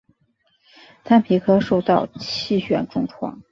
[1.03, 3.43] 坦皮科受到气旋重创。